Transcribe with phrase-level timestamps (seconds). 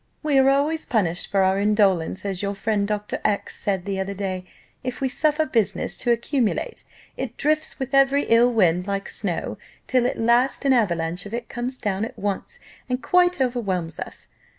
[0.23, 3.21] We are always punished for our indolence, as your friend Dr.
[3.23, 4.45] X said the other day:
[4.83, 6.83] if we suffer business to accumulate,
[7.17, 11.49] it drifts with every ill wind like snow, till at last an avalanche of it
[11.49, 12.57] comes down at once,
[12.89, 14.27] and quite overwhelms us.